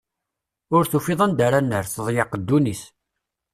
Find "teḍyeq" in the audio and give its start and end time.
1.93-2.31